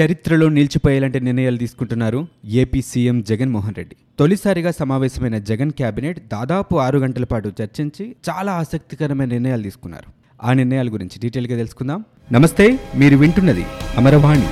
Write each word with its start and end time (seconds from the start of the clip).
చరిత్రలో 0.00 0.48
నిలిచిపోయేలాంటి 0.48 1.20
నిర్ణయాలు 1.20 1.56
తీసుకుంటున్నారు 1.56 2.26
ఏపీ 2.44 2.82
సీఎం 2.82 3.22
జగన్మోహన్ 3.22 3.74
రెడ్డి. 3.74 3.96
తొలిసారిగా 4.18 4.70
సమావేశమైన 4.70 5.38
జగన్ 5.38 5.70
కేబినెట్ 5.70 6.18
దాదాపు 6.32 6.76
ఆరు 6.76 6.98
గంటల 6.98 7.24
పాటు 7.24 7.52
చర్చించి 7.62 8.16
చాలా 8.30 8.52
ఆసక్తికరమైన 8.52 9.28
నిర్ణయాలు 9.28 9.62
తీసుకున్నారు. 9.62 10.12
ఆ 10.44 10.52
నిర్ణయాల 10.52 10.88
గురించి 10.88 11.20
డీటెయిల్గా 11.22 11.56
తెలుసుకుందాం. 11.56 12.04
నమస్తే 12.32 12.78
మీరు 12.96 13.16
వింటున్నది 13.16 13.64
అమరవాణి. 13.96 14.48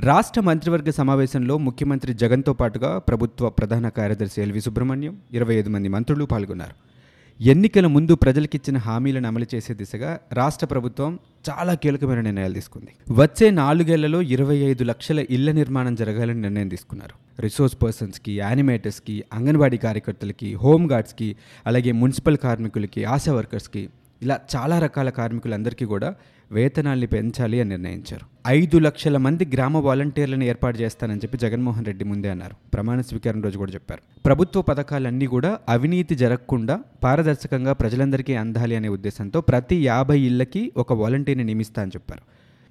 రాష్ట్ర 0.00 0.40
మంత్రివర్గ 0.40 0.90
సమావేశంలో 0.90 1.58
ముఖ్యమంత్రి 1.58 2.14
జగన్తో 2.14 2.52
పాటుగా 2.52 2.98
ప్రభుత్వ 2.98 3.48
ప్రధాన 3.48 3.88
కార్యదర్శి 3.88 4.42
ఎల్వి 4.42 4.60
సుబ్రహ్మణ్యం 4.60 5.18
ఇరవై 5.32 5.54
ఐదు 5.54 5.70
మంది 5.70 5.88
మంత్రులు 5.88 6.24
పాల్గొన్నారు. 6.24 6.74
ఎన్నికల 7.40 7.86
ముందు 7.86 8.14
ప్రజలకిచ్చిన 8.14 8.78
హామీలను 8.78 9.28
అమలు 9.28 9.46
చేసే 9.54 9.74
దిశగా 9.74 10.20
రాష్ట్ర 10.32 10.66
ప్రభుత్వం 10.66 11.18
చాలా 11.50 11.74
కీలకమైన 11.74 12.20
నిర్ణయాలు 12.20 12.54
తీసుకుంది. 12.54 12.92
వచ్చే 13.10 13.50
నాలుగేళ్ళలో 13.50 14.22
ఇరవై 14.22 14.56
ఐదు 14.56 14.84
లక్షల 14.84 15.24
ఇళ్ళ 15.30 15.52
నిర్మాణం 15.52 15.94
జరగాలని 15.94 16.40
నిర్ణయం 16.40 16.68
తీసుకున్నారు. 16.68 17.14
రిసోర్స్ 17.40 17.82
పర్సన్స్కి 17.82 18.38
యానిమేటర్స్కి 18.38 19.24
అంగన్వాడీ 19.32 19.76
కార్యకర్తలకి 19.76 20.54
హోమ్ 20.54 20.90
గార్డ్స్కి 20.90 21.36
అలాగే 21.66 21.92
మున్సిపల్ 21.92 22.36
కార్మికులకి 22.36 23.04
ఆశా 23.04 23.34
వర్కర్స్కి 23.34 23.88
ఇలా 24.22 24.40
చాలా 24.56 24.78
రకాల 24.78 25.10
కార్మికులందరికీ 25.10 25.84
కూడా 25.84 26.14
వేతనాల్ని 26.52 27.06
పెంచాలి 27.06 27.60
అని 27.60 27.70
నిర్ణయించారు. 27.70 28.26
ఐదు 28.46 28.78
లక్షల 28.78 29.16
మంది 29.16 29.46
గ్రామ 29.54 29.76
వాలంటీర్లను 29.76 30.44
ఏర్పాటు 30.44 30.78
చేస్తానని 30.78 31.18
చెప్పి 31.18 31.38
జగన్మోహన్ 31.38 31.84
రెడ్డి 31.84 32.04
ముందే 32.04 32.28
అన్నారు. 32.28 32.54
ప్రమాణ 32.74 33.00
స్వీకారం 33.00 33.42
రోజు 33.42 33.58
కూడా 33.58 33.72
చెప్పారు. 33.72 34.02
ప్రభుత్వ 34.26 34.62
పథకాలన్నీ 34.62 35.26
కూడా 35.26 35.58
అవినీతి 35.68 36.14
జరగకుండా 36.14 36.80
పారదర్శకంగా 37.04 37.72
ప్రజలందరికీ 37.72 38.34
అందాలి 38.34 38.76
అనే 38.76 38.88
ఉద్దేశంతో 38.88 39.40
ప్రతి 39.40 39.86
యాభై 39.86 40.20
ఇళ్ళకి 40.20 40.72
ఒక 40.76 40.92
వాలంటీర్ని 40.92 41.44
నియమిస్తా 41.44 41.82
అని 41.82 41.90
చెప్పారు. 41.94 42.22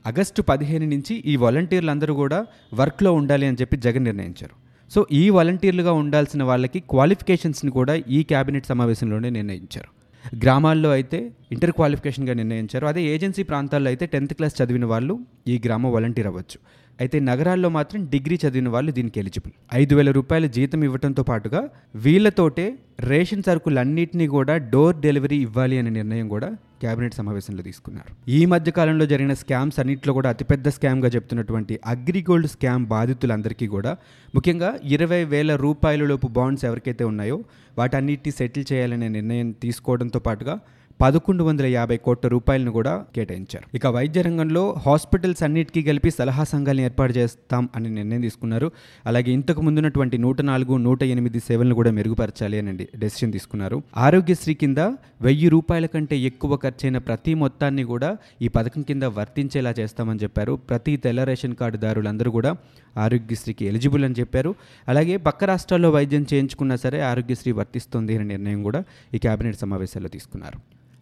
ఆగస్టు 0.08 0.42
పదిహేను 0.42 0.86
నుంచి 0.86 1.16
ఈ 1.16 1.36
వాలంటీర్లందరూ 1.36 2.14
కూడా 2.14 2.46
వర్క్లో 2.74 3.14
ఉండాలి 3.14 3.48
అని 3.48 3.58
చెప్పి 3.62 3.78
జగన్ 3.78 4.04
నిర్ణయించారు. 4.04 4.70
సో 4.92 5.08
ఈ 5.12 5.30
వాలంటీర్లుగా 5.30 5.92
ఉండాల్సిన 5.92 6.44
వాళ్ళకి 6.44 6.80
క్వాలిఫికేషన్స్ని 6.80 7.72
కూడా 7.72 7.94
ఈ 7.94 8.24
కేబినెట్ 8.24 8.66
సమావేశంలోనే 8.66 9.30
నిర్ణయించారు. 9.30 9.99
గ్రామాల్లో 10.36 10.92
అయితే 10.92 11.32
ఇంటర్ 11.52 11.72
క్వాలిఫికేషన్గా 11.72 12.34
నిర్ణయించారు. 12.34 12.86
అదే 12.86 13.02
ఏజెన్సీ 13.04 13.44
ప్రాంతాల్లో 13.44 13.90
అయితే 13.90 14.06
టెన్త్ 14.06 14.34
క్లాస్ 14.34 14.62
చదివిన 14.62 14.86
వాళ్ళు 14.86 15.20
ఈ 15.48 15.62
గ్రామ 15.66 15.88
వాలంటీర్ 15.88 16.28
అవ్వచ్చు. 16.28 16.60
అయితే 17.04 17.18
నగరాల్లో 17.30 17.70
మాత్రం 17.76 18.00
డిగ్రీ 18.14 18.36
చదివిన 18.44 18.70
వాళ్ళు 18.74 18.92
దీనికి 18.96 19.18
ఎలిజిబుల్. 19.22 19.54
ఐదు 19.82 19.94
వేల 19.98 20.10
రూపాయల 20.18 20.46
జీతం 20.56 20.80
ఇవ్వడంతో 20.88 21.24
పాటుగా 21.30 21.62
వీళ్ళతోటే 22.06 22.66
రేషన్ 23.10 23.46
సరుకులన్నింటినీ 23.48 24.26
కూడా 24.38 24.56
డోర్ 24.74 24.98
డెలివరీ 25.06 25.38
ఇవ్వాలి 25.46 25.76
అనే 25.82 25.92
నిర్ణయం 26.00 26.28
కూడా 26.34 26.50
కేబినెట్ 26.82 27.16
సమావేశంలో 27.20 27.64
తీసుకున్నారు. 27.68 28.10
ఈ 28.38 28.42
మధ్య 28.54 28.70
కాలంలో 28.78 29.06
జరిగిన 29.12 29.34
స్కామ్స్ 29.42 29.80
అన్నింటిలో 29.82 30.14
కూడా 30.18 30.30
అతిపెద్ద 30.30 30.68
స్కామ్గా 30.78 31.10
చెప్తున్నటువంటి 31.16 31.76
అగ్రిగోల్డ్ 31.94 32.50
స్కామ్ 32.56 32.86
బాధితులందరికీ 32.94 33.68
కూడా 33.76 33.94
ముఖ్యంగా 34.34 34.72
ఇరవై 34.96 35.22
వేల 35.34 35.56
రూపాయల 35.66 36.04
లోపు 36.12 36.28
బాండ్స్ 36.38 36.66
ఎవరికైతే 36.70 37.04
ఉన్నాయో 37.04 37.38
వాటన్నిటిని 37.78 38.34
సెటిల్ 38.40 38.68
చేయాలనే 38.72 39.10
నిర్ణయం 39.18 39.50
తీసుకోవడంతో 39.64 40.22
పాటుగా 40.28 40.56
పదకొండు 41.02 41.44
వందల 41.44 41.66
యాభై 41.66 41.98
కోట్ల 41.98 42.28
రూపాయలను 42.28 42.72
కూడా 42.72 43.06
కేటాయించారు. 43.16 43.76
ఇక 43.76 43.88
వైద్య 43.88 44.22
రంగంలో 44.22 44.76
హాస్పిటల్స్ 44.86 45.44
అన్నిటికీ 45.44 45.84
కలిపి 45.84 46.10
సలహా 46.12 46.44
సంఘాలను 46.44 46.82
ఏర్పాటు 46.82 47.14
చేస్తాం 47.14 47.70
అని 47.76 47.90
నిర్ణయం 47.90 48.22
తీసుకున్నారు. 48.22 48.72
అలాగే 49.06 49.32
ఇంతకు 49.32 49.62
ముందున్నటువంటి 49.62 50.18
నూట 50.18 50.42
నాలుగు 50.42 50.78
నూట 50.78 51.04
ఎనిమిది 51.04 51.40
సేవలను 51.40 51.76
కూడా 51.76 51.92
మెరుగుపరచాలి 51.92 52.60
అని 52.60 52.88
డెసిషన్ 52.96 53.32
తీసుకున్నారు. 53.32 53.84
ఆరోగ్యశ్రీ 53.98 54.54
కింద 54.54 54.78
వెయ్యి 55.22 55.50
రూపాయల 55.50 55.86
కంటే 55.86 56.18
ఎక్కువ 56.18 56.58
ఖర్చైన 56.58 56.98
ప్రతి 56.98 57.34
మొత్తాన్ని 57.34 57.84
కూడా 57.84 58.18
ఈ 58.42 58.48
పథకం 58.48 58.82
కింద 58.82 59.04
వర్తించేలా 59.04 59.74
చేస్తామని 59.80 60.20
చెప్పారు. 60.24 60.54
ప్రతి 60.54 60.98
తెల్ల 60.98 61.24
రేషన్ 61.24 61.56
కార్డుదారులందరూ 61.56 62.32
కూడా 62.32 62.56
ఆరోగ్యశ్రీకి 62.98 63.66
ఎలిజిబుల్ 63.66 64.06
అని 64.06 64.16
చెప్పారు. 64.20 64.56
అలాగే 64.88 65.18
పక్క 65.18 65.44
రాష్ట్రాల్లో 65.44 65.90
వైద్యం 65.90 66.26
చేయించుకున్నా 66.34 66.76
సరే 66.76 67.02
ఆరోగ్యశ్రీ 67.02 67.52
వర్తిస్తుంది 67.52 68.16
అనే 68.16 68.24
నిర్ణయం 68.24 68.64
కూడా 68.64 68.84
ఈ 69.14 69.18
కేబినెట్ 69.18 69.58
సమావేశాల్లో 69.58 70.10
తీసుకున్నారు. 70.10 70.60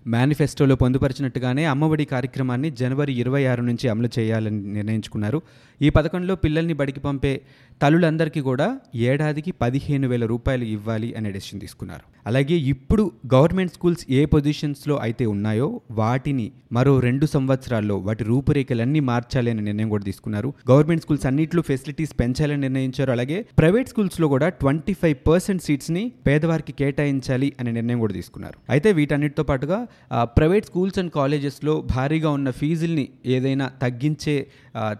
మేనిఫెస్టోలో 0.07 0.75
పొందుపరిచినట్టుగానే 0.75 1.65
అమ్మఒడి 1.65 2.05
కార్యక్రమాన్ని 2.05 2.71
జనవరి 2.71 3.13
ఇరవై 3.13 3.45
ఆరు 3.45 3.61
నుంచి 3.61 3.89
అమలు 3.89 4.09
చేయాలని 4.19 4.73
నిర్ణయించుకున్నారు. 4.73 5.41
ఈ 5.81 5.89
పథకంలో 5.89 6.35
పిల్లల్ని 6.35 6.73
బడికి 6.73 6.99
పంపే 6.99 7.41
తల్లులందరికీ 7.81 8.41
కూడా 8.41 8.79
ఏడాదికి 8.95 9.51
పదిహేను 9.51 10.07
వేల 10.07 10.25
రూపాయలు 10.25 10.63
ఇవ్వాలి 10.63 11.15
అనే 11.15 11.31
డెసిషన్ 11.31 11.59
తీసుకున్నారు. 11.59 12.01
అలాగే 12.27 12.55
ఇప్పుడు 12.55 13.11
గవర్నమెంట్ 13.33 13.73
స్కూల్స్ 13.73 14.05
ఏ 14.09 14.25
పొజిషన్స్లో 14.25 14.97
అయితే 14.97 15.25
ఉన్నాయో 15.25 15.81
వాటిని 15.91 16.51
మరో 16.71 16.99
రెండు 16.99 17.25
సంవత్సరాల్లో 17.25 17.97
వాటి 17.97 18.23
రూపురేఖలన్నీ 18.23 18.99
మార్చాలి 18.99 19.51
అనే 19.51 19.61
నిర్ణయం 19.61 19.89
కూడా 19.89 20.03
తీసుకున్నారు. 20.03 20.53
గవర్నమెంట్ 20.71 21.03
స్కూల్స్ 21.03 21.25
అన్నింటిలో 21.25 21.61
ఫెసిలిటీస్ 21.61 22.19
పెంచాలని 22.19 22.61
నిర్ణయించారు. 22.61 23.11
అలాగే 23.11 23.45
ప్రైవేట్ 23.57 23.89
స్కూల్స్లో 23.89 24.27
కూడా 24.27 24.49
ట్వంటీ 24.49 24.93
ఫైవ్ 24.93 25.27
పర్సెంట్ 25.27 25.63
సీట్స్ని 25.63 26.11
పేదవారికి 26.27 26.71
కేటాయించాలి 26.71 27.53
అనే 27.59 27.71
నిర్ణయం 27.71 27.99
కూడా 27.99 28.13
తీసుకున్నారు. 28.13 28.59
అయితే 28.69 28.91
వీటన్నిటితో 28.91 29.43
పాటుగా 29.43 29.87
ప్రైవేట్ 30.37 30.65
స్కూల్స్ 30.65 30.99
అండ్ 30.99 31.11
కాలేజెస్లో 31.11 31.73
భారీగా 31.95 32.29
ఉన్న 32.29 32.49
ఫీజుల్ని 32.51 33.09
ఏదైనా 33.25 33.67
తగ్గించే 33.81 34.35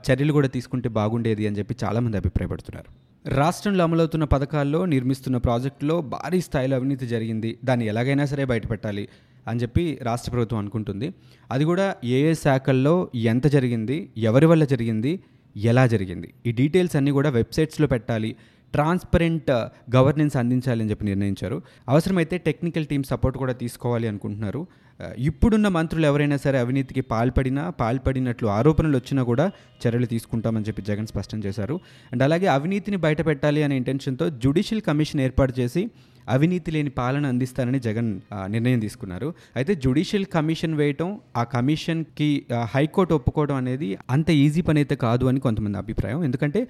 చర్యలు 0.07 0.33
కూడా 0.33 0.47
తీసుకుంటే 0.47 0.89
బాగుండేది 0.89 1.47
అని 1.47 1.57
చెప్పి 1.59 1.75
చాలామంది 1.83 2.17
అభిప్రాయపడుతున్నారు. 2.17 2.89
రాష్ట్రంలో 3.29 3.83
అమలవుతున్న 3.83 4.23
పథకాల్లో 4.23 4.85
నిర్మిస్తున్న 4.85 5.37
ప్రాజెక్టులో 5.37 6.01
భారీ 6.01 6.41
స్థాయిలో 6.41 6.75
అవినీతి 6.75 7.07
జరిగింది. 7.07 7.57
దాన్ని 7.65 7.85
ఎలాగైనా 7.85 8.25
సరే 8.25 8.45
బయటపెట్టాలి 8.45 9.07
అని 9.47 9.59
చెప్పి 9.59 9.99
రాష్ట్ర 10.01 10.31
ప్రభుత్వం 10.31 10.59
అనుకుంటుంది. 10.59 11.13
అది 11.51 11.65
కూడా 11.65 11.95
ఏ 12.03 12.19
ఏ 12.29 12.33
శాఖల్లో 12.33 13.09
ఎంత 13.15 13.47
జరిగింది 13.47 13.97
ఎవరి 14.17 14.45
వల్ల 14.45 14.63
జరిగింది 14.65 15.19
ఎలా 15.55 15.87
జరిగింది? 15.87 16.33
ఈ 16.45 16.51
డీటెయిల్స్ 16.51 16.95
అన్నీ 16.95 17.11
కూడా 17.11 17.29
వెబ్సైట్స్లో 17.29 17.87
పెట్టాలి. 17.87 18.35
ట్రాన్స్పరెంట్ 18.73 19.51
uh, 19.51 19.95
గవర్నెన్స్ 19.95 20.37
అందించాలని 20.37 20.89
చెప్పి 20.89 21.05
నిర్ణయించారు. 21.05 21.61
అవసరమైతే 21.89 22.37
టెక్నికల్ 22.37 22.85
టీమ్ 22.85 23.03
సపోర్ట్ 23.03 23.37
కూడా 23.37 23.53
తీసుకోవాలి 23.53 24.07
అనుకుంటున్నారు. 24.07 24.67
Uh, 24.99 25.13
ఇప్పుడున్న 25.17 25.67
మంత్రులు 25.67 26.05
ఎవరైనా 26.05 26.37
సరే 26.37 26.59
అవినీతికి 26.59 27.01
పాల్పడినా 27.01 27.69
పాల్పడినట్లు 27.69 28.47
ఆరోపణలు 28.47 28.97
వచ్చినా 28.97 29.23
కూడా 29.23 29.51
చర్యలు 29.87 30.05
తీసుకుంటామని 30.05 30.65
చెప్పి 30.65 30.81
జగన్ 30.81 31.07
స్పష్టం 31.07 31.39
చేశారు. 31.39 31.79
అండ్ 32.11 32.23
అలాగే 32.23 32.47
అవినీతిని 32.47 32.97
బయటపెట్టాలి 32.97 33.63
అనే 33.63 33.75
ఇంటెన్షన్తో 33.75 34.29
జ్యుడిషియల్ 34.29 34.81
కమిషన్ 34.81 35.21
ఏర్పాటు 35.21 35.59
చేసి 35.59 35.89
అవినీతి 36.35 36.71
లేని 36.75 36.91
పాలన 36.99 37.25
అందిస్తానని 37.33 37.79
జగన్ 37.87 38.09
నిర్ణయం 38.53 38.79
తీసుకున్నారు. 38.85 39.29
అయితే 39.55 39.73
జ్యుడిషియల్ 39.83 40.27
కమిషన్ 40.35 40.75
వేయటం 40.81 41.09
ఆ 41.37 41.43
కమిషన్కి 41.55 42.29
హైకోర్టు 42.73 43.13
ఒప్పుకోవడం 43.19 43.55
అనేది 43.55 43.89
అంత 44.15 44.29
ఈజీ 44.43 44.61
పని 44.61 44.79
అయితే 44.83 44.95
కాదు 45.05 45.25
అని 45.31 45.39
కొంతమంది 45.39 45.77
అభిప్రాయం. 45.83 46.19
ఎందుకంటే 46.23 46.61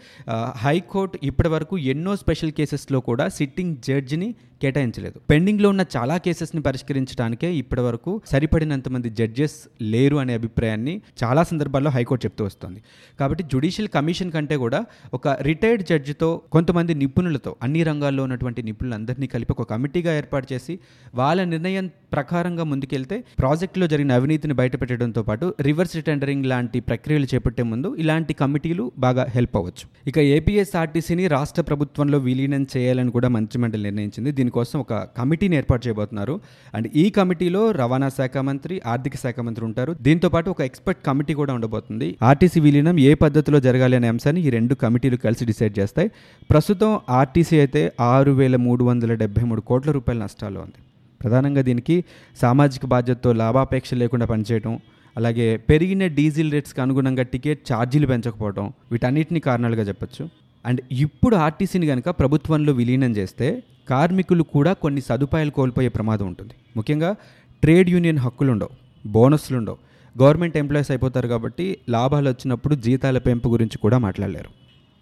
హైకోర్టు 0.65 1.19
ఇప్పటి 1.29 1.49
వరకు 1.55 1.77
ఎన్నో 1.93 2.15
స్పెషల్ 2.23 2.53
కేసెస్లో 2.59 3.01
కూడా 3.09 3.27
సిట్టింగ్ 3.37 3.75
జడ్జిని 3.89 4.29
కేటాయించలేదు. 4.61 5.19
పెండింగ్లో 5.29 5.69
ఉన్న 5.69 5.85
చాలా 5.97 6.17
కేసెస్ని 6.17 6.61
పరిష్కరించడానికే 6.61 7.55
ఇప్పటి 7.55 7.81
వరకు 7.81 8.21
సరిపడినంత 8.25 8.89
మంది 8.89 9.09
జడ్జెస్ 9.09 9.55
లేరు 9.81 10.15
అనే 10.15 10.33
అభిప్రాయాన్ని 10.33 11.01
చాలా 11.23 11.43
సందర్భాల్లో 11.43 11.91
హైకోర్టు 11.91 12.25
చెప్తూ 12.25 12.45
వస్తుంది. 12.45 12.83
కాబట్టి 13.19 13.43
జుడిషియల్ 13.43 13.89
కమిషన్ 13.89 14.31
కంటే 14.31 14.57
కూడా 14.57 14.85
ఒక 15.13 15.27
రిటైర్డ్ 15.27 15.83
జడ్జితో 15.83 16.41
కొంతమంది 16.51 16.93
నిపుణులతో 16.93 17.55
అన్ని 17.63 17.83
రంగాల్లో 17.83 18.23
ఉన్నటువంటి 18.23 18.63
నిపుణులందరినీ 18.63 19.27
కలిపి 19.27 19.53
ఒక 19.59 19.69
కమిటీగా 19.69 20.17
ఏర్పాటు 20.17 20.53
చేసి 20.53 20.79
వాళ్ళ 21.15 21.43
నిర్ణయం 21.43 21.89
ప్రకారంగా 22.13 22.63
ముందుకెళ్తే 22.63 23.23
ప్రాజెక్టులో 23.39 23.87
జరిగిన 23.87 24.11
అవినీతిని 24.11 24.53
బయటపెట్టడంతో 24.53 25.23
పాటు 25.23 25.55
రివర్స్ 25.61 26.03
టెండరింగ్ 26.03 26.45
లాంటి 26.45 26.79
ప్రక్రియలు 26.79 27.25
చేపట్టే 27.25 27.63
ముందు 27.63 27.95
ఇలాంటి 27.95 28.33
కమిటీలు 28.33 28.91
బాగా 28.97 29.25
హెల్ప్ 29.29 29.57
అవ్వచ్చు. 29.57 29.85
ఇక 30.07 30.19
ఏపీఎస్ఆర్టీసీని 30.19 31.27
రాష్ట్ర 31.27 31.61
ప్రభుత్వంలో 31.61 32.17
విలీనం 32.17 32.67
చేయాలని 32.77 33.11
కూడా 33.11 33.27
మంత్రిమండలి 33.27 33.83
నిర్ణయించింది. 33.83 34.31
దీనికోసం 34.47 34.77
ఒక 34.79 34.93
కమిటీని 35.17 35.55
ఏర్పాటు 35.55 35.81
చేయబోతున్నారు. 35.87 36.39
అండ్ 36.75 36.87
ఈ 36.95 37.05
కమిటీలో 37.17 37.61
రవాణా 37.71 38.09
శాఖ 38.17 38.37
మంత్రి 38.49 38.75
ఆర్థిక 38.91 39.15
శాఖ 39.23 39.39
మంత్రి 39.47 39.63
ఉంటారు. 39.65 39.91
దీంతో 40.01 40.29
పాటు 40.29 40.49
ఒక 40.49 40.61
ఎక్స్పర్ట్ 40.61 40.99
కమిటీ 41.05 41.33
కూడా 41.33 41.53
ఉండబోతుంది. 41.57 42.07
ఆర్టీసీ 42.23 42.59
విలీనం 42.59 42.99
ఏ 42.99 43.11
పద్ధతిలో 43.13 43.59
జరగాలి 43.59 43.95
అనే 43.95 44.07
అంశాన్ని 44.07 44.41
ఈ 44.47 44.49
రెండు 44.49 44.75
కమిటీలు 44.83 45.17
కలిసి 45.25 45.45
డిసైడ్ 45.51 45.79
చేస్తాయి. 45.79 46.11
ప్రస్తుతం 46.49 46.99
ఆర్టీసీ 47.09 47.59
అయితే 47.59 47.81
ఆరు 47.99 48.31
వేల 48.31 48.55
మూడు 48.55 48.83
వందల 48.83 49.13
డెబ్బై 49.13 49.43
మూడు 49.43 49.61
కోట్ల 49.61 49.91
రూపాయల 49.91 50.19
నష్టాల్లో 50.23 50.61
ఉంది. 50.61 50.81
ప్రధానంగా 51.21 51.61
దీనికి 51.61 52.03
సామాజిక 52.41 52.85
బాధ్యతతో 52.85 53.33
లాభాపేక్ష 53.43 53.93
లేకుండా 53.93 54.25
పనిచేయడం 54.25 54.79
అలాగే 55.17 55.47
పెరిగిన 55.57 56.07
డీజిల్ 56.07 56.51
రేట్స్కి 56.51 56.81
అనుగుణంగా 56.81 57.23
టికెట్ 57.23 57.61
ఛార్జీలు 57.73 58.07
పెంచకపోవడం 58.07 58.65
వీటన్నిటిని 58.91 59.39
కారణాలుగా 59.39 59.83
చెప్పొచ్చు. 59.83 60.46
అండ్ 60.67 60.81
ఇప్పుడు 60.91 61.35
ఆర్టీసీని 61.35 61.87
కనుక 61.87 62.09
ప్రభుత్వంలో 62.09 62.73
విలీనం 62.73 63.11
చేస్తే 63.11 63.63
కార్మికులు 63.89 64.43
కూడా 64.55 64.73
కొన్ని 64.83 65.01
సదుపాయాలు 65.01 65.51
కోల్పోయే 65.51 65.87
ప్రమాదం 65.87 66.25
ఉంటుంది. 66.27 66.53
ముఖ్యంగా 66.77 67.15
ట్రేడ్ 67.63 67.89
యూనియన్ 67.89 68.17
హక్కులు 68.17 68.51
ఉండవు 68.51 68.73
బోనస్లు 69.05 69.57
ఉండవు 69.57 69.77
గవర్నమెంట్ 70.15 70.57
ఎంప్లాయీస్ 70.57 70.91
అయిపోతారు 70.91 71.27
కాబట్టి 71.27 71.65
లాభాలు 71.89 72.29
వచ్చినప్పుడు 72.29 72.75
జీతాల 72.75 73.17
పెంపు 73.17 73.47
గురించి 73.49 73.77
కూడా 73.77 73.97
మాట్లాడలేరు. 73.97 74.49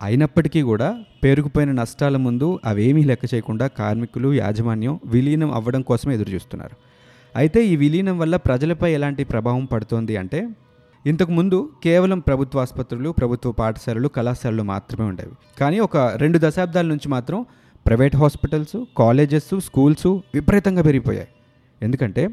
అయినప్పటికీ 0.02 0.62
కూడా 0.62 0.88
పేరుకుపోయిన 1.24 1.72
నష్టాల 1.72 2.18
ముందు 2.18 2.60
అవేమీ 2.66 3.04
లెక్క 3.04 3.26
చేయకుండా 3.34 3.68
కార్మికులు 3.80 4.34
యాజమాన్యం 4.34 5.00
విలీనం 5.06 5.52
అవ్వడం 5.52 5.82
కోసం 5.82 6.12
ఎదురు 6.12 6.30
చూస్తున్నారు 6.30 6.76
అయితే 7.36 7.60
ఈ 7.68 7.76
విలీనం 7.76 8.20
వల్ల 8.20 8.36
ప్రజలపై 8.48 8.90
ఎలాంటి 8.94 9.24
ప్రభావం 9.24 9.66
పడుతోంది 9.66 10.18
అంటే 10.18 10.40
ఇంతకుముందు 11.06 11.70
కేవలం 11.84 12.20
ప్రభుత్వ 12.20 12.60
ఆసుపత్రులు 12.60 13.10
ప్రభుత్వ 13.10 13.52
పాఠశాలలు 13.52 14.08
కళాశాలలు 14.08 14.64
మాత్రమే 14.64 15.10
ఉండేవి. 15.10 15.32
కానీ 15.60 15.80
ఒక 15.80 15.98
రెండు 15.98 16.40
దశాబ్దాల 16.42 16.86
నుంచి 16.86 17.10
మాత్రం 17.10 17.46
ప్రైవేట్ 17.86 18.16
హాస్పిటల్స్ 18.16 18.84
కాలేజెస్ 18.98 19.60
స్కూల్స్ 19.60 20.08
విపరీతంగా 20.08 20.82
పెరిగిపోయాయి. 20.82 21.28
ఎందుకంటే 21.82 22.30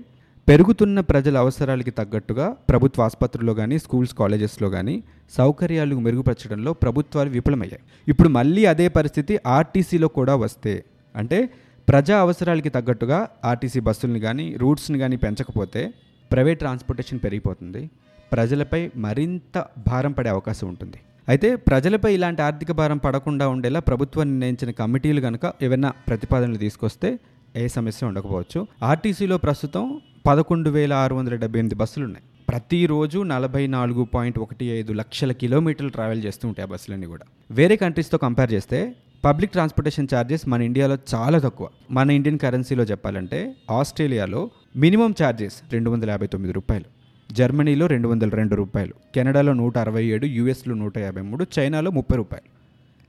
పెరుగుతున్న 0.48 1.00
ప్రజల 1.00 1.38
అవసరాలకి 1.38 1.90
తగ్గట్టుగా 1.90 2.56
ప్రభుత్వ 2.69 3.02
ఆసుపత్రుల్లో 3.02 3.54
కానీ 3.54 3.78
స్కూల్స్ 3.78 4.14
కాలేజెస్లో 4.14 4.70
కానీ 4.70 5.02
సౌకర్యాలు 5.36 5.96
మెరుగుపరచడంలో 5.96 6.72
ప్రభుత్వాలు 6.72 7.30
విఫలమయ్యాయి. 7.30 7.82
ఇప్పుడు 8.08 8.28
మళ్ళీ 8.28 8.64
అదే 8.64 8.88
పరిస్థితి 8.88 9.38
ఆర్టీసీలో 9.46 10.08
కూడా 10.08 10.36
వస్తే 10.36 10.84
అంటే 11.16 11.48
ప్రజా 11.88 12.19
అవసరాలకి 12.19 12.69
తగ్గట్టుగా 12.69 13.28
ఆర్టీసీ 13.44 13.80
బస్సుల్ని 13.80 14.20
కానీ 14.20 14.56
రూట్స్ని 14.56 14.98
కానీ 14.98 15.16
పెంచకపోతే 15.16 15.92
ప్రైవేట్ 16.32 16.58
ట్రాన్స్పోర్టేషన్ 16.58 17.20
పెరిగిపోతుంది. 17.24 17.90
ప్రజలపై 18.32 18.90
మరింత 18.96 19.64
భారం 19.88 20.12
పడే 20.12 20.31
అవకాశం 20.31 20.69
ఉంటుంది. 20.69 20.96
అయితే 21.29 21.56
ప్రజలపై 21.56 22.14
ఇలాంటి 22.14 22.43
ఆర్థిక 22.43 22.73
భారం 22.73 22.99
పడకుండా 22.99 23.49
ఉండేలా 23.49 23.81
ప్రభుత్వం 23.81 24.26
నిర్ణయించిన 24.26 24.70
కమిటీలు 24.70 25.20
కనుక 25.20 25.52
ఏవైనా 25.62 25.93
ప్రతిపాదనలు 26.08 26.56
తీసుకొస్తే 26.56 27.19
ఏ 27.56 27.69
సమస్య 27.69 28.06
ఉండకపోవచ్చు. 28.06 28.67
ఆర్టీసీలో 28.82 29.38
ప్రస్తుతం 29.38 30.00
పదకొండు 30.26 30.70
వేల 30.70 30.93
ఆరు 30.93 31.14
వందల 31.14 31.34
డెబ్బై 31.34 31.58
ఎనిమిది 31.58 31.75
బస్సులు 31.75 32.05
ఉన్నాయి. 32.05 32.25
ప్రతిరోజు 32.49 33.19
నలభై 33.19 33.67
నాలుగు 33.67 34.05
పాయింట్ 34.05 34.38
ఒకటి 34.38 34.67
ఐదు 34.67 34.93
లక్షల 34.93 35.32
కిలోమీటర్లు 35.32 35.90
ట్రావెల్ 35.90 36.25
చేస్తూ 36.25 36.49
ఉంటాయి 36.49 36.69
ఆ 36.69 36.73
బస్సులన్నీ 36.73 37.06
కూడా. 37.06 37.25
వేరే 37.50 37.76
కంట్రీస్తో 37.76 38.19
కంపేర్ 38.19 38.52
చేస్తే 38.52 38.94
పబ్లిక్ 39.25 39.52
ట్రాన్స్పోర్టేషన్ 39.52 40.08
ఛార్జెస్ 40.14 40.49
మన 40.49 40.62
ఇండియాలో 40.62 40.99
చాలా 41.14 41.38
తక్కువ. 41.38 41.69
మన 41.90 42.11
ఇండియన్ 42.11 42.38
కరెన్సీలో 42.38 42.84
చెప్పాలంటే 42.84 43.55
ఆస్ట్రేలియాలో 43.70 44.50
మినిమం 44.76 45.14
ఛార్జెస్ 45.23 45.55
రెండు 45.73 45.90
వందల 45.90 46.11
యాభై 46.11 46.26
తొమ్మిది 46.26 46.52
రూపాయలు. 46.52 47.01
జర్మనీలో 47.32 47.87
రెండు 47.87 48.08
వందల 48.08 48.29
రెండు 48.29 48.55
రూపాయలు 48.55 48.94
కెనడాలో 49.14 49.52
నూట 49.52 49.79
అరవై 49.79 50.05
ఏడు 50.05 50.26
యూఎస్లో 50.26 50.75
నూట 50.75 50.99
యాభై 50.99 51.23
మూడు 51.23 51.46
చైనాలో 51.58 51.90
ముప్పై 51.90 52.17
రూపాయలు. 52.17 52.49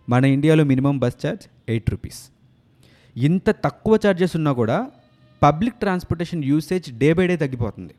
మన 0.09 0.25
ఇండియాలో 0.25 0.63
minimum 0.63 0.99
bus 0.99 1.25
charge 1.25 1.43
eight 1.69 1.89
rupees. 1.89 2.19
ఇంత 3.17 3.49
తక్కువ 3.49 3.99
ఛార్జెస్ 4.07 4.35
ఉన్నా 4.35 4.53
కూడా 4.53 4.91
public 5.43 5.75
transportation 5.75 6.43
usage 6.43 6.97
day 6.97 7.13
by 7.13 7.27
day 7.27 7.37
తగ్గిపోతుంది. 7.37 7.93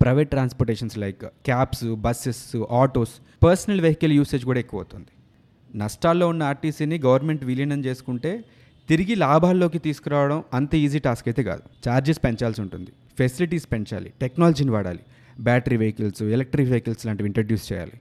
Private 0.00 0.30
transportations 0.30 0.98
like 0.98 1.24
cabs 1.24 1.84
buses 1.84 2.62
autos 2.70 3.10
personal 3.44 3.80
vehicle 3.80 4.12
usage 4.12 4.44
కూడా 4.44 4.58
ఎక్కువ 4.58 4.80
అవుతుంది 4.80 5.06
నష్టాల్లో 5.76 6.28
ఉన్న 6.28 6.42
ఆర్టీసీని 6.42 6.98
గవర్నమెంట్ 6.98 7.44
విలీనం 7.44 7.84
చేసుకుంటే 7.84 8.44
తిరిగి 8.88 9.14
లాభాల్లోకి 9.14 9.78
తీసుకురావడం 9.78 10.44
అంత 10.54 10.74
ఈజీ 10.74 10.98
టాస్క్ 10.98 11.28
అయితే 11.28 11.42
కాదు. 11.42 11.62
ఛార్జెస్ 11.88 12.20
పెంచాల్సి 12.24 12.60
ఉంటుంది. 12.60 12.92
ఫెసిలిటీస్ 13.18 13.66
పెంచాలి. 13.72 14.12
టెక్నాలజీని 14.20 14.70
వాడాలి. 14.70 14.98
బ్యాటరీ 15.40 15.76
వెహికల్స్ 15.76 16.22
ఎలక్ట్రిక్ 16.22 16.70
వెహికల్స్ 16.70 17.06
లాంటివి 17.06 17.28
ఇంట్రడ్యూస్ 17.28 17.72
చేయాలి. 17.72 17.96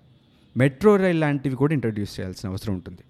మెట్రో 0.58 0.96
రైల్ 0.96 1.20
లాంటివి 1.20 1.56
కూడా 1.56 1.74
ఇంట్రడ్యూస్ 1.74 2.20
చేయాల్సిన 2.20 2.50
అవసరం 2.50 2.74
ఉంటుంది. 2.74 3.04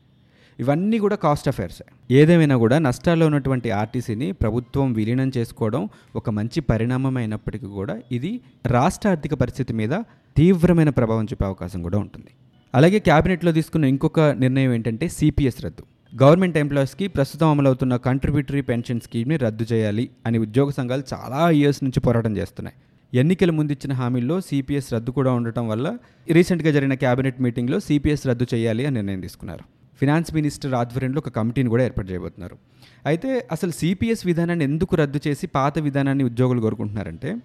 ఇవన్నీ 0.60 1.00
కూడా 1.00 1.16
కాస్ట్ 1.16 1.48
అఫైర్స్ 1.48 1.84
ఏదేమైనా 2.12 2.58
కూడా 2.58 2.80
నష్టాల్లో 2.80 3.26
ఉన్నటువంటి 3.26 3.72
ఆర్టీసీని 3.72 4.32
ప్రభుత్వం 4.32 4.94
విలీనం 4.94 5.32
చేసుకోవడం 5.38 5.90
ఒక 6.16 6.30
మంచి 6.30 6.60
పరిణామం 6.60 7.18
అయినప్పటికీ 7.18 7.66
కూడా 7.66 7.96
ఇది 8.12 8.42
రాష్ట్ర 8.66 9.10
ఆర్థిక 9.10 9.34
పరిస్థితి 9.34 9.74
మీద 9.74 9.94
తీవ్రమైన 10.38 10.90
ప్రభావం 10.90 11.26
చూపే 11.26 11.46
అవకాశం 11.46 11.82
కూడా 11.82 11.98
ఉంటుంది. 11.98 12.32
అలాగే 12.76 13.00
క్యాబినెట్లో 13.00 13.52
తీసుకున్న 13.52 13.86
ఇంకొక 13.86 14.20
నిర్ణయం 14.20 14.74
ఏంటంటే 14.74 15.08
సిపిఎస్ 15.08 15.66
రద్దు. 15.66 15.84
గవర్నమెంట్ 16.22 16.58
ఎంప్లాయీస్కి 16.58 17.08
ప్రస్తుతం 17.08 17.48
అమలవుతున్న 17.48 17.96
కంట్రిబ్యూటరీ 17.96 18.62
పెన్షన్ 18.62 19.00
స్కీమ్ని 19.00 19.38
రద్దు 19.38 19.66
చేయాలి 19.74 20.10
అని 20.26 20.38
ఉద్యోగ 20.38 20.70
సంఘాలు 20.70 21.04
చాలా 21.14 21.50
ఇయర్స్ 21.50 21.84
నుంచి 21.84 22.00
పోరాటం 22.00 22.38
చేస్తున్నాయి. 22.38 22.78
ఎన్నికల 23.14 23.52
ముందు 23.52 23.72
ఇచ్చిన 23.72 23.94
హామీల్లో 23.94 24.42
సిపిఎస్ 24.42 24.94
రద్దు 24.94 25.12
కూడా 25.12 25.32
ఉండటం 25.34 25.68
వల్ల 25.68 25.98
రీసెంట్గా 26.32 26.72
జరిగిన 26.72 26.94
క్యాబినెట్ 26.94 27.42
మీటింగ్లో 27.42 27.80
సిపిఎస్ 27.80 28.28
రద్దు 28.28 28.46
చేయాలి 28.54 28.86
అని 28.86 28.96
నిర్ణయం 28.96 29.22
తీసుకున్నారు. 29.22 29.64
ఫినాన్స్ 30.00 30.34
మినిస్టర్ 30.34 30.74
ఆధ్వర్యంలో 30.74 31.20
ఒక 31.20 31.30
కమిటీని 31.30 31.70
కూడా 31.70 31.84
ఏర్పాటు 31.84 32.12
చేయబోతున్నారు. 32.12 32.58
అయితే 33.06 33.48
అసలు 33.52 33.72
సిపిఎస్ 33.72 34.26
విధానాన్ని 34.26 34.66
ఎందుకు 34.66 34.96
రద్దు 34.96 35.20
చేసి 35.28 35.48
పాత 35.48 35.80
విధానాన్ని 35.80 36.24
ఉద్యోగులు 36.24 36.62
కోరుకుంటున్నారంటే 36.62 37.36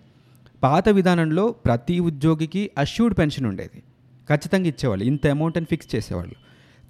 పాత 0.62 0.88
విధానంలో 0.88 1.54
ప్రతి 1.66 2.00
ఉద్యోగికి 2.00 2.70
అష్యూర్డ్ 2.78 3.18
పెన్షన్ 3.18 3.46
ఉండేది. 3.46 3.82
ఖచ్చితంగా 4.28 4.66
ఇచ్చేవాళ్ళు 4.66 5.04
ఇంత 5.04 5.26
అమౌంట్ 5.26 5.56
అని 5.58 5.66
ఫిక్స్ 5.70 5.96
చేసేవాళ్ళు. 5.96 6.36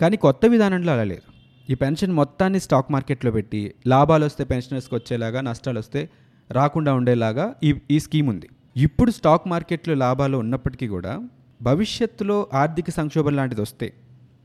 కానీ 0.01 0.17
కొత్త 0.17 0.47
విధానంలో 0.47 0.93
అలా 0.93 1.05
లేదు. 1.05 1.27
ఈ 1.71 1.75
పెన్షన్ 1.75 2.13
మొత్తాన్ని 2.13 2.61
స్టాక్ 2.61 2.93
మార్కెట్లో 2.93 3.31
పెట్టి 3.31 3.75
లాభాలు 3.87 4.25
వస్తే 4.25 4.45
పెన్షనర్స్కి 4.45 4.95
వచ్చేలాగా 4.95 5.41
నష్టాలు 5.41 5.79
వస్తే 5.79 6.09
రాకుండా 6.51 6.95
ఉండేలాగా 6.95 7.55
ఈ 7.63 7.75
ఈ 7.91 7.99
స్కీమ్ 8.01 8.29
ఉంది. 8.29 8.49
ఇప్పుడు 8.77 9.11
స్టాక్ 9.11 9.49
మార్కెట్లో 9.49 9.95
లాభాలు 9.95 10.37
ఉన్నప్పటికీ 10.37 10.89
కూడా 10.89 11.29
భవిష్యత్తులో 11.63 12.47
ఆర్థిక 12.55 12.91
సంక్షోభం 12.91 13.37
లాంటిది 13.37 13.61
వస్తే 13.61 13.93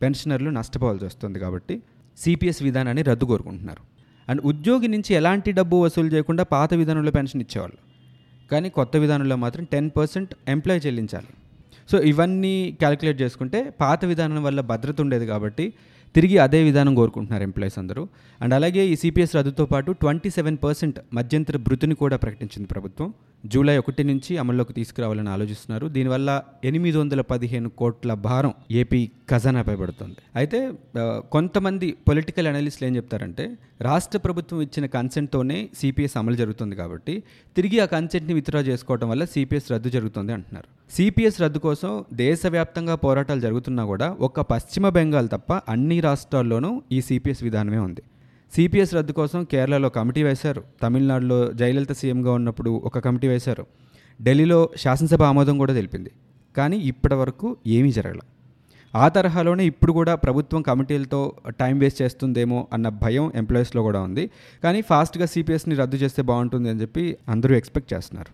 పెన్షనర్లు 0.01 0.49
నష్టపోవాల్సి 0.49 1.05
వస్తుంది 1.05 1.39
కాబట్టి 1.39 1.81
సిపిఎస్ 2.17 2.63
విధానాన్ని 2.63 3.03
రద్దు 3.03 3.25
కోరుకుంటున్నారు. 3.25 3.83
అండ్ 4.29 4.41
ఉద్యోగి 4.45 4.87
నుంచి 4.87 5.15
ఎలాంటి 5.15 5.51
డబ్బు 5.51 5.83
వసూలు 5.83 6.07
చేయకుండా 6.07 6.43
పాత 6.43 6.73
విధానంలో 6.73 7.11
పెన్షన్ 7.11 7.41
ఇచ్చేవాళ్ళు. 7.41 7.77
కానీ 8.51 8.69
కొత్త 8.69 8.97
విధానంలో 8.97 9.35
మాత్రం 9.35 9.63
టెన్ 9.63 9.89
పర్సెంట్ 9.97 10.35
ఎంప్లాయ్ 10.47 10.81
చెల్లించాలి. 10.85 11.27
సో 11.91 11.99
ఇవన్నీ 12.01 12.71
క్యాలిక్యులేట్ 12.79 13.21
చేసుకుంటే 13.21 13.73
పాత 13.81 14.05
విధానం 14.05 14.43
వల్ల 14.43 14.61
భద్రత 14.61 15.01
ఉండేది 15.01 15.25
కాబట్టి 15.25 15.73
తిరిగి 16.15 16.37
అదే 16.37 16.63
విధానం 16.63 16.95
కోరుకుంటున్నారు 16.95 17.43
ఎంప్లాయీస్ 17.43 17.79
అందరూ. 17.79 18.07
అండ్ 18.41 18.53
అలాగే 18.53 18.85
ఈ 18.85 18.95
సిపిఎస్ 18.95 19.35
రద్దుతో 19.35 19.65
పాటు 19.65 19.91
ట్వంటీ 19.91 20.29
సెవెన్ 20.29 20.57
పర్సెంట్ 20.63 20.99
మధ్యంతర 21.13 21.57
భృతిని 21.57 21.95
కూడా 21.95 22.17
ప్రకటించింది 22.17 22.67
ప్రభుత్వం. 22.67 23.13
జూలై 23.43 23.75
ఒకటి 23.81 24.03
నుంచి 24.09 24.31
అమల్లోకి 24.41 24.73
తీసుకురావాలని 24.77 25.29
ఆలోచిస్తున్నారు. 25.35 25.85
దీనివల్ల 25.95 26.29
ఎనిమిది 26.69 26.97
వందల 26.97 27.21
పదిహేను 27.31 27.69
కోట్ల 27.81 28.13
భారం 28.25 28.53
ఏపీ 28.81 29.01
ఖజానాపై 29.31 29.75
పడుతుంది. 29.81 30.17
అయితే 30.39 30.59
కొంతమంది 31.35 31.87
పొలిటికల్ 32.09 32.49
అనలిస్టులు 32.51 32.87
ఏం 32.89 32.95
చెప్తారంటే 32.99 33.45
రాష్ట్ర 33.89 34.19
ప్రభుత్వం 34.25 34.59
ఇచ్చిన 34.67 34.85
కన్సెంట్తోనే 34.97 35.57
సిపిఎస్ 35.79 36.17
అమలు 36.21 36.37
జరుగుతుంది 36.41 36.77
కాబట్టి 36.81 37.15
తిరిగి 37.55 37.79
ఆ 37.85 37.87
కన్సెంట్ని 37.95 38.35
విత్డ్రా 38.39 38.63
చేసుకోవడం 38.69 39.09
వల్ల 39.13 39.25
సిపిఎస్ 39.33 39.71
రద్దు 39.73 39.89
జరుగుతుంది 39.95 40.33
అంటున్నారు. 40.37 40.67
సిపిఎస్ 40.97 41.41
రద్దు 41.45 41.59
కోసం 41.67 41.91
దేశవ్యాప్తంగా 42.25 42.95
పోరాటాలు 43.05 43.41
జరుగుతున్నా 43.47 43.85
కూడా 43.93 44.09
ఒక్క 44.27 44.39
పశ్చిమ 44.53 44.89
బెంగాల్ 44.97 45.29
తప్ప 45.35 45.53
అన్ని 45.73 45.99
రాష్ట్రాల్లోనూ 46.09 46.71
ఈ 46.91 47.01
సిపిఎస్ 47.09 47.43
విధానమే 47.47 47.81
ఉంది. 47.87 48.03
సిపిఎస్ 48.55 48.95
రద్దు 48.95 49.11
కోసం 49.11 49.43
కేరళలో 49.43 49.89
కమిటీ 49.89 50.23
వేశారు. 50.23 50.63
తమిళనాడులో 50.83 51.53
జయలలిత 51.53 51.91
సీఎంగా 51.91 52.31
ఉన్నప్పుడు 52.31 52.69
ఒక 52.69 52.99
కమిటీ 52.99 53.27
వేశారు. 53.27 53.65
ఢిల్లీలో 54.23 54.69
శాసనసభ 54.77 55.23
ఆమోదం 55.23 55.57
కూడా 55.57 55.73
తెలిపింది. 55.73 56.11
కానీ 56.57 56.77
ఇప్పటి 56.77 57.15
వరకు 57.15 57.57
ఏమీ 57.67 57.91
జరగల. 57.91 58.19
ఆ 58.95 59.07
తరహాలోనే 59.07 59.65
ఇప్పుడు 59.65 59.91
కూడా 59.91 60.15
ప్రభుత్వం 60.15 60.61
కమిటీలతో 60.61 61.33
టైం 61.49 61.79
వేస్ట్ 61.79 62.01
చేస్తుందేమో 62.01 62.67
అన్న 62.73 62.89
భయం 62.89 63.31
ఎంప్లాయీస్లో 63.35 63.81
కూడా 63.81 64.01
ఉంది. 64.01 64.29
కానీ 64.63 64.81
ఫాస్ట్గా 64.81 65.25
సిపిఎస్ని 65.25 65.75
రద్దు 65.75 65.95
చేస్తే 65.95 66.21
బాగుంటుంది 66.21 66.69
అని 66.69 66.81
చెప్పి 66.81 67.17
అందరూ 67.27 67.55
ఎక్స్పెక్ట్ 67.55 67.93
చేస్తున్నారు. 67.93 68.33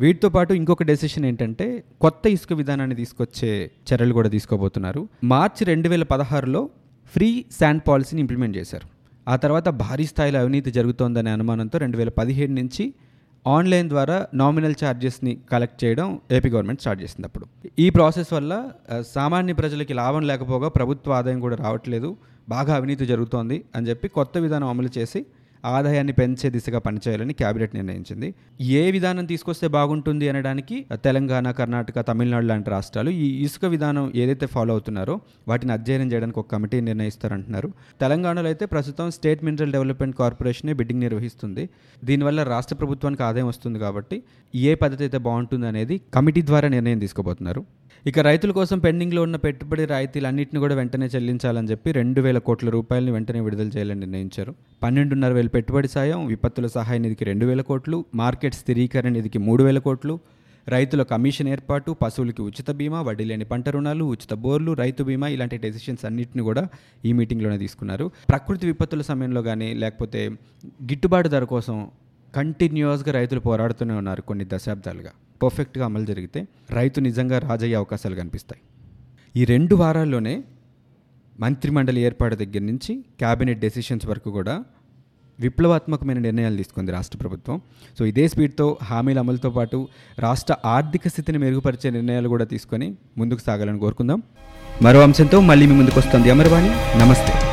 వీటితో 0.00 0.28
పాటు 0.28 0.52
ఇంకొక 0.52 0.82
డెసిషన్ 0.82 1.24
ఏంటంటే 1.24 1.84
కొత్త 2.00 2.26
ఇసుక 2.26 2.52
విధానాన్ని 2.52 2.96
తీసుకొచ్చే 2.96 3.70
చర్యలు 3.92 4.12
కూడా 4.12 4.28
తీసుకోబోతున్నారు. 4.28 5.08
మార్చి 5.24 5.64
రెండు 5.64 5.88
వేల 5.88 6.02
పదహారులో 6.02 6.70
ఫ్రీ 7.14 7.44
శాండ్ 7.60 7.82
పాలసీని 7.88 8.20
ఇంప్లిమెంట్ 8.20 8.56
చేశారు. 8.56 8.95
ఆ 9.26 9.36
తర్వాత 9.36 9.68
భారీ 9.68 10.06
స్థాయిలో 10.06 10.40
అవినీతి 10.40 10.70
జరుగుతోందనే 10.70 11.30
అనుమానంతో 11.30 11.78
రెండు 11.78 11.96
వేల 11.96 12.08
పదిహేడు 12.08 12.52
నుంచి 12.52 12.84
ఆన్లైన్ 13.46 13.88
ద్వారా 13.88 14.26
నామినల్ 14.34 14.74
ఛార్జెస్ని 14.84 15.38
కలెక్ట్ 15.52 15.84
చేయడం 15.84 16.06
ఏపీ 16.30 16.48
గవర్నమెంట్ 16.48 16.80
స్టార్ట్ 16.80 17.02
చేసింది 17.02 17.26
అప్పుడు. 17.26 17.46
ఈ 17.78 17.90
ప్రాసెస్ 17.90 18.32
వల్ల 18.32 18.52
సామాన్య 19.14 19.52
ప్రజలకి 19.52 19.94
లాభం 19.94 20.20
లేకపోగా 20.22 20.68
ప్రభుత్వ 20.68 21.12
ఆదాయం 21.12 21.40
కూడా 21.40 21.56
రావట్లేదు 21.56 22.10
బాగా 22.48 22.74
అవినీతి 22.74 23.06
జరుగుతోంది 23.06 23.64
అని 23.74 23.86
చెప్పి 23.88 24.08
కొత్త 24.08 24.38
విధానం 24.38 24.68
అమలు 24.68 24.88
చేసి 24.98 25.20
ఆదాయాన్ని 25.64 26.12
పెంచే 26.12 26.50
దిశగా 26.50 26.78
పనిచేయాలని 26.78 27.32
కేబినెట్ 27.32 27.74
నిర్ణయించింది. 27.74 28.34
ఏ 28.60 28.90
విధానం 28.90 29.24
తీసుకొస్తే 29.24 29.68
బాగుంటుంది 29.68 30.28
అనడానికి 30.28 30.86
తెలంగాణ 30.92 31.50
కర్ణాటక 31.50 32.00
తమిళనాడు 32.00 32.46
లాంటి 32.46 32.70
రాష్ట్రాలు 32.70 33.10
ఈ 33.10 33.44
ఇసుక 33.44 33.64
విధానం 33.64 34.12
ఏదైతే 34.14 34.46
ఫాలో 34.46 34.72
అవుతున్నారో 34.72 35.20
వాటిని 35.48 35.72
అధ్యయనం 35.72 36.12
చేయడానికి 36.12 36.38
ఒక 36.38 36.52
కమిటీ 36.52 36.80
నిర్ణయిస్తారంటున్నారు. 36.80 37.72
తెలంగాణలో 38.00 38.46
అయితే 38.46 38.66
ప్రస్తుతం 38.66 39.10
స్టేట్ 39.10 39.44
మినరల్ 39.44 39.72
డెవలప్మెంట్ 39.72 40.16
కార్పొరేషనే 40.16 40.72
బిడ్డింగ్ 40.72 41.00
నిర్వహిస్తుంది. 41.00 41.68
దీనివల్ల 42.04 42.42
రాష్ట్ర 42.42 42.76
ప్రభుత్వానికి 42.76 43.22
ఆదాయం 43.22 43.48
వస్తుంది 43.48 43.78
కాబట్టి 43.78 44.22
ఏ 44.54 44.74
పద్ధతి 44.74 45.04
అయితే 45.04 45.18
బాగుంటుంది 45.18 45.66
అనేది 45.66 46.00
కమిటీ 46.14 46.42
ద్వారా 46.42 46.68
నిర్ణయం 46.68 46.98
తీసుకోబోతున్నారు. 46.98 47.64
ఇక 48.06 48.18
రైతుల 48.18 48.50
కోసం 48.50 48.78
పెండింగ్లో 48.78 49.22
ఉన్న 49.22 49.36
పెట్టుబడి 49.36 49.84
రాయితీలన్నింటిని 49.84 50.60
కూడా 50.60 50.74
వెంటనే 50.74 51.06
చెల్లించాలని 51.06 51.68
చెప్పి 51.68 51.92
రెండు 51.92 52.20
వేల 52.20 52.38
కోట్ల 52.38 52.70
రూపాయలని 52.70 53.10
వెంటనే 53.10 53.40
విడుదల 53.40 53.68
చేయాలని 53.68 54.00
నిర్ణయించారు. 54.00 54.54
పన్నెండున్నర 54.82 55.32
వేల 55.32 55.45
పెట్టుబడి 55.48 55.88
సాయం 55.88 56.26
విపత్తుల 56.26 56.66
సహాయ 56.66 56.98
నిధికి 56.98 57.24
రెండు 57.24 57.46
వేల 57.46 57.60
కోట్లు 57.60 58.04
మార్కెట్ 58.14 58.54
స్థిరీకరణ 58.54 59.08
నిధికి 59.08 59.38
మూడు 59.38 59.64
వేల 59.64 59.78
కోట్లు 59.78 60.20
రైతుల 60.68 61.02
కమిషన్ 61.02 61.48
ఏర్పాటు 61.48 61.96
పశువులకి 62.02 62.42
ఉచిత 62.42 62.70
బీమా 62.70 63.02
వడ్డీ 63.02 63.24
లేని 63.24 63.44
పంట 63.44 63.68
రుణాలు 63.68 64.04
ఉచిత 64.04 64.34
బోర్లు 64.34 64.72
రైతు 64.72 65.02
బీమా 65.02 65.28
ఇలాంటి 65.28 65.56
డెసిషన్స్ 65.56 66.04
అన్నింటిని 66.04 66.42
కూడా 66.42 66.68
ఈ 67.04 67.12
మీటింగ్లోనే 67.12 67.58
తీసుకున్నారు. 67.58 68.10
ప్రకృతి 68.28 68.66
విపత్తుల 68.66 69.02
సమయంలో 69.02 69.42
కానీ 69.42 69.74
లేకపోతే 69.74 70.30
గిట్టుబాటు 70.66 71.28
ధర 71.28 71.44
కోసం 71.44 71.90
కంటిన్యూస్గా 72.36 73.12
రైతులు 73.12 73.40
పోరాడుతూనే 73.40 73.94
ఉన్నారు 73.94 74.22
కొన్ని 74.22 74.46
దశాబ్దాలుగా. 74.52 75.10
పర్ఫెక్ట్గా 75.42 75.84
అమలు 75.84 76.04
జరిగితే 76.04 76.48
రైతు 76.70 77.00
నిజంగా 77.00 77.38
రాజయ్యే 77.38 77.74
అవకాశాలు 77.74 78.14
కనిపిస్తాయి. 78.14 78.62
ఈ 79.42 79.44
రెండు 79.44 79.74
వారాల్లోనే 79.74 80.44
మంత్రిమండలి 81.40 82.00
ఏర్పాటు 82.00 82.34
దగ్గర 82.34 82.60
నుంచి 82.60 83.04
క్యాబినెట్ 83.18 83.58
డెసిషన్స్ 83.58 84.06
వరకు 84.06 84.30
కూడా 84.30 84.64
విప్లవాత్మకమైన 85.40 86.18
నిర్ణయాలు 86.18 86.56
తీసుకుంది 86.56 86.92
రాష్ట్ర 86.92 87.18
ప్రభుత్వం. 87.18 87.60
సో 87.98 88.04
ఇదే 88.04 88.28
స్పీడ్తో 88.28 88.78
హామీల 88.82 89.18
అమలుతో 89.18 89.50
పాటు 89.50 89.88
రాష్ట్ర 90.18 90.54
ఆర్థిక 90.64 91.08
స్థితిని 91.08 91.38
మెరుగుపరిచే 91.38 91.90
నిర్ణయాలు 91.90 92.28
కూడా 92.28 92.44
తీసుకొని 92.44 92.94
ముందుకు 93.18 93.40
సాగాలని 93.40 93.78
కోరుకుందాం. 93.78 94.22
మరో 94.82 95.00
అంశంతో 95.00 95.40
మళ్ళీ 95.40 95.66
మీ 95.66 95.74
ముందుకు 95.74 95.98
వస్తుంది 95.98 96.30
అమర్వాణి. 96.30 96.98
నమస్తే. 96.98 97.45